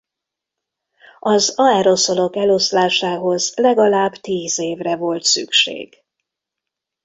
Az 1.19 1.53
aeroszolok 1.57 2.35
eloszlásához 2.35 3.53
legalább 3.55 4.11
tíz 4.13 4.59
évre 4.59 4.95
volt 4.95 5.23
szükség. 5.23 6.03